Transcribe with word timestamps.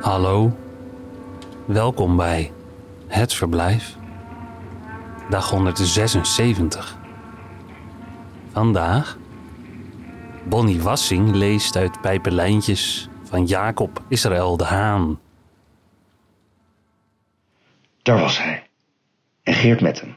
Hallo, 0.00 0.56
welkom 1.66 2.16
bij 2.16 2.52
Het 3.06 3.34
Verblijf, 3.34 3.96
dag 5.30 5.50
176. 5.50 6.98
Vandaag, 8.52 9.18
Bonnie 10.44 10.82
Wassing 10.82 11.34
leest 11.34 11.76
uit 11.76 12.00
Pijpenlijntjes 12.00 13.08
van 13.22 13.44
Jacob 13.44 14.02
Israël 14.08 14.56
de 14.56 14.64
Haan. 14.64 15.20
Daar 18.02 18.20
was 18.20 18.38
hij. 18.38 18.66
En 19.42 19.54
Geert 19.54 19.80
met 19.80 20.00
hem. 20.00 20.16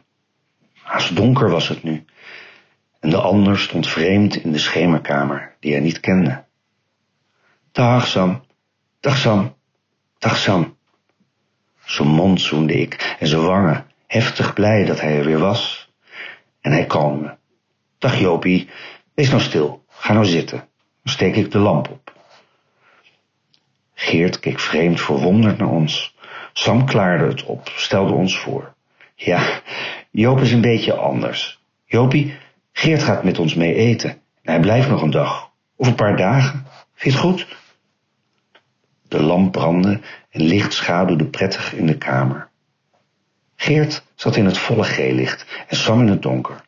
Haast 0.74 1.16
donker 1.16 1.50
was 1.50 1.68
het 1.68 1.84
nu. 1.84 2.06
En 3.00 3.10
de 3.10 3.18
ander 3.18 3.60
stond 3.60 3.88
vreemd 3.88 4.36
in 4.36 4.52
de 4.52 4.58
schemerkamer, 4.58 5.56
die 5.60 5.72
hij 5.72 5.82
niet 5.82 6.00
kende. 6.00 6.46
Dag 7.78 8.08
Sam, 8.08 8.42
dag 9.02 9.18
Sam, 9.18 9.56
dag 10.18 10.38
Sam. 10.38 10.78
Zijn 11.86 12.08
mond 12.08 12.42
zoende 12.42 12.74
ik 12.74 13.16
en 13.20 13.28
zijn 13.28 13.46
wangen, 13.46 13.86
heftig 14.08 14.54
blij 14.54 14.86
dat 14.86 15.02
hij 15.02 15.18
er 15.18 15.26
weer 15.26 15.40
was. 15.40 15.92
En 16.62 16.72
hij 16.72 16.86
kalmde. 16.86 17.38
Dag 17.98 18.20
Jopie, 18.20 18.70
wees 19.14 19.30
nou 19.30 19.42
stil, 19.42 19.84
ga 19.90 20.14
nou 20.14 20.26
zitten. 20.26 20.58
Dan 21.04 21.14
steek 21.14 21.36
ik 21.36 21.52
de 21.52 21.58
lamp 21.58 21.90
op. 21.90 22.14
Geert 23.94 24.40
keek 24.40 24.60
vreemd 24.60 25.02
verwonderd 25.02 25.58
naar 25.58 25.70
ons. 25.70 26.16
Sam 26.54 26.86
klaarde 26.86 27.26
het 27.26 27.44
op, 27.44 27.72
stelde 27.76 28.14
ons 28.14 28.38
voor. 28.38 28.74
Ja, 29.16 29.62
Joop 30.12 30.40
is 30.40 30.52
een 30.52 30.62
beetje 30.62 30.94
anders. 30.94 31.60
Jopie, 31.86 32.38
Geert 32.72 33.04
gaat 33.04 33.24
met 33.24 33.40
ons 33.40 33.56
mee 33.56 33.74
eten. 33.74 34.10
En 34.10 34.52
hij 34.54 34.60
blijft 34.60 34.90
nog 34.90 35.02
een 35.02 35.12
dag. 35.12 35.52
Of 35.76 35.88
een 35.88 35.96
paar 35.96 36.18
dagen. 36.18 36.66
Vind 36.94 37.14
je 37.14 37.20
het 37.20 37.30
goed? 37.30 37.66
De 39.08 39.24
lamp 39.24 39.52
brandde 39.52 40.00
en 40.30 40.42
licht 40.42 40.74
schaduwde 40.74 41.26
prettig 41.26 41.74
in 41.74 41.86
de 41.86 41.98
kamer. 41.98 42.50
Geert 43.56 44.04
zat 44.16 44.36
in 44.36 44.46
het 44.46 44.58
volle 44.58 44.84
geellicht 44.84 45.46
en 45.68 45.78
Sam 45.78 46.02
in 46.02 46.08
het 46.08 46.22
donker. 46.22 46.62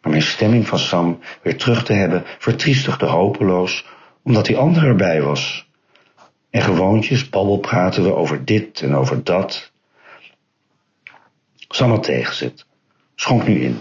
Maar 0.00 0.10
mijn 0.10 0.22
stemming 0.22 0.68
van 0.68 0.78
Sam 0.78 1.18
weer 1.42 1.56
terug 1.56 1.84
te 1.84 1.92
hebben 1.92 2.24
vertriestigde 2.38 3.06
hopeloos, 3.06 3.86
omdat 4.22 4.46
die 4.46 4.56
ander 4.56 4.84
erbij 4.84 5.22
was. 5.22 5.68
En 6.50 6.62
gewoontjes 6.62 7.28
babbelpraten 7.28 8.02
we 8.02 8.14
over 8.14 8.44
dit 8.44 8.80
en 8.80 8.94
over 8.94 9.24
dat. 9.24 9.72
Sam 11.68 11.90
had 11.90 12.02
tegenzet, 12.02 12.66
schonk 13.14 13.46
nu 13.46 13.60
in. 13.60 13.80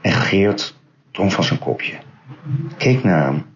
En 0.00 0.12
Geert 0.12 0.74
dronk 1.10 1.32
van 1.32 1.44
zijn 1.44 1.58
kopje. 1.58 1.98
Keek 2.76 3.04
naar 3.04 3.24
hem. 3.24 3.46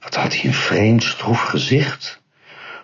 Wat 0.00 0.14
had 0.14 0.34
hij 0.34 0.44
een 0.44 0.54
vreemd 0.54 1.02
stroef 1.02 1.40
gezicht. 1.42 2.22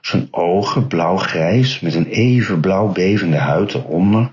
Zijn 0.00 0.28
ogen 0.30 0.86
blauw-grijs 0.86 1.80
met 1.80 1.94
een 1.94 2.06
even 2.06 2.60
blauw 2.60 2.92
bevende 2.92 3.36
huid 3.36 3.74
eronder. 3.74 4.32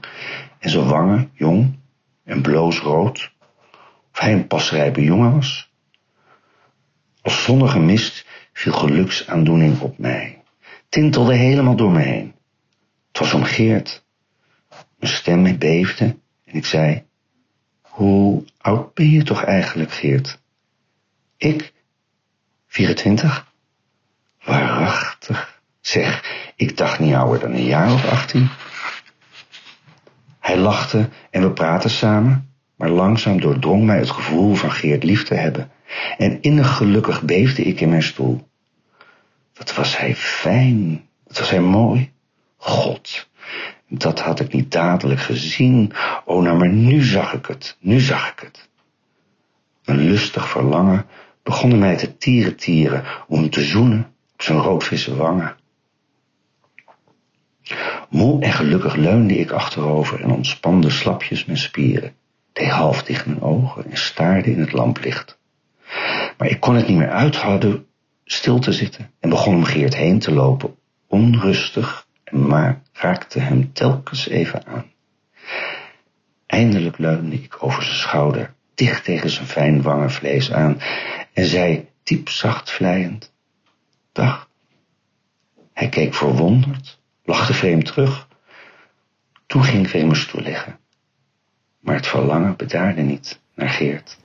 En 0.60 0.70
zijn 0.70 0.88
wangen 0.88 1.30
jong 1.34 1.76
en 2.24 2.42
bloosrood. 2.42 3.32
Of 4.12 4.20
hij 4.20 4.34
een 4.34 4.48
pasrijpe 4.48 5.04
jongen 5.04 5.34
was. 5.34 5.72
Als 7.22 7.44
zonnige 7.44 7.80
mist 7.80 8.26
viel 8.54 8.74
geluksaandoening 8.74 9.80
op 9.80 9.98
mij. 9.98 10.42
Tintelde 10.90 11.36
helemaal 11.36 11.76
door 11.76 11.92
me 11.92 12.02
heen. 12.02 12.34
Het 13.08 13.20
was 13.20 13.34
om 13.34 13.44
Geert. 13.44 14.06
Mijn 15.00 15.14
stem 15.14 15.58
beefde 15.58 16.06
en 16.46 16.56
ik 16.56 16.66
zei... 16.66 17.06
Hoe 17.82 18.46
oud 18.58 18.94
ben 18.94 19.10
je 19.10 19.24
toch 19.24 19.44
eigenlijk, 19.44 19.92
Geert? 19.92 20.40
Ik? 21.38 21.74
24? 22.68 23.52
Waarachtig. 24.44 25.57
Zeg, 25.88 26.24
ik 26.56 26.78
dacht 26.78 27.00
niet 27.00 27.14
ouder 27.14 27.40
dan 27.40 27.54
een 27.54 27.66
jaar 27.66 27.94
of 27.94 28.06
18. 28.06 28.50
Hij 30.40 30.58
lachte 30.58 31.10
en 31.30 31.42
we 31.42 31.52
praten 31.52 31.90
samen, 31.90 32.50
maar 32.76 32.90
langzaam 32.90 33.42
doordrong 33.42 33.84
mij 33.86 33.98
het 33.98 34.10
gevoel 34.10 34.56
van 34.56 34.72
Geert 34.72 35.04
lief 35.04 35.24
te 35.24 35.34
hebben. 35.34 35.72
En 36.18 36.42
innig 36.42 36.76
gelukkig 36.76 37.22
beefde 37.22 37.64
ik 37.64 37.82
in 37.82 37.90
mijn 37.90 38.04
stoel. 38.04 38.48
Wat 39.54 39.76
was 39.76 39.98
hij 39.98 40.16
fijn, 40.16 41.08
wat 41.28 41.40
was 41.40 41.50
hij 41.50 41.62
mooi. 41.62 42.12
God, 42.58 43.30
dat 43.88 44.20
had 44.20 44.40
ik 44.40 44.54
niet 44.54 44.72
dadelijk 44.72 45.22
gezien. 45.22 45.92
Oh, 46.26 46.44
nou, 46.44 46.58
maar 46.58 46.70
nu 46.70 47.02
zag 47.02 47.34
ik 47.34 47.46
het, 47.46 47.78
nu 47.80 48.00
zag 48.00 48.32
ik 48.32 48.40
het. 48.40 48.70
Een 49.86 49.98
lustig 49.98 50.50
verlangen 50.50 51.06
begon 51.44 51.80
mij 51.80 51.96
te 51.96 52.18
tieren 52.18 52.56
tieren 52.56 53.04
om 53.28 53.50
te 53.50 53.62
zoenen 53.62 54.14
op 54.34 54.42
zijn 54.42 54.58
roodvisse 54.58 55.16
wangen. 55.16 55.56
Moe 58.10 58.42
en 58.42 58.54
gelukkig 58.54 58.96
leunde 58.96 59.38
ik 59.38 59.52
achterover 59.52 60.22
en 60.22 60.32
ontspande 60.32 60.90
slapjes 60.90 61.46
mijn 61.46 61.58
spieren, 61.58 62.14
deed 62.54 62.70
half 62.70 63.04
dicht 63.04 63.26
mijn 63.26 63.42
ogen 63.42 63.92
en 63.92 63.98
staarde 63.98 64.52
in 64.52 64.60
het 64.60 64.72
lamplicht. 64.72 65.40
Maar 66.38 66.48
ik 66.48 66.60
kon 66.60 66.76
het 66.76 66.88
niet 66.88 66.98
meer 66.98 67.12
uithouden 67.12 67.86
stil 68.26 68.60
te 68.60 68.72
zitten 68.72 69.12
en 69.20 69.30
begon 69.30 69.56
om 69.56 69.64
Geert 69.64 69.96
heen 69.96 70.20
te 70.20 70.32
lopen, 70.32 70.76
onrustig, 71.08 72.08
maar 72.32 72.82
raakte 72.94 73.40
hem 73.40 73.74
telkens 73.74 74.28
even 74.28 74.66
aan. 74.66 74.86
Eindelijk 76.46 76.98
leunde 76.98 77.36
ik 77.36 77.64
over 77.64 77.84
zijn 77.84 77.96
schouder, 77.96 78.54
dicht 78.76 79.04
tegen 79.04 79.30
zijn 79.30 79.48
fijn 79.48 79.82
wangenvlees 79.82 80.52
aan, 80.52 80.78
en 81.34 81.46
zei 81.46 81.88
diep 82.04 82.30
zacht 82.30 82.72
vleiend, 82.72 83.34
dag. 84.12 84.50
Hij 85.74 85.90
keek 85.90 86.14
verwonderd, 86.14 87.00
lachte 87.28 87.54
vreemd 87.54 87.86
terug. 87.86 88.28
Toen 89.46 89.64
ging 89.64 89.92
mijn 89.92 90.16
stoel 90.16 90.42
liggen. 90.42 90.80
Maar 91.80 91.96
het 91.96 92.08
verlangen 92.08 92.56
bedaarde 92.56 93.02
niet 93.02 93.40
naar 93.56 93.70
Geert. 93.70 94.18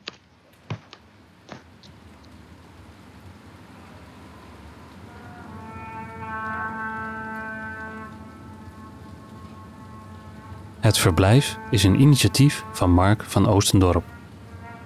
Het 10.81 10.99
Verblijf 10.99 11.59
is 11.71 11.85
een 11.85 12.01
initiatief 12.01 12.65
van 12.73 12.91
Mark 12.91 13.23
van 13.23 13.49
Oostendorp. 13.49 14.05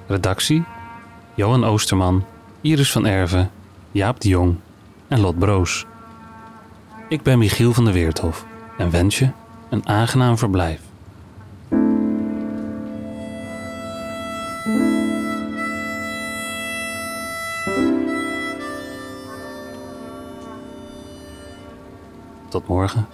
Redactie 0.07 0.65
Johan 1.35 1.65
Oosterman, 1.65 2.25
Iris 2.61 2.93
van 2.93 3.07
Erven, 3.07 3.51
Jaap 3.91 4.21
de 4.21 4.29
Jong 4.29 4.57
en 5.09 5.21
Lot 5.21 5.39
Broos. 5.39 5.87
Ik 7.09 7.23
ben 7.23 7.39
Michiel 7.39 7.73
van 7.73 7.85
der 7.85 7.93
Weerthof 7.93 8.47
en 8.79 8.91
wens 8.91 9.19
je 9.19 9.31
een 9.71 9.89
aangenaam 9.89 10.39
verblijf. 10.39 10.81
Tot 22.49 22.69
morgen. 22.69 23.07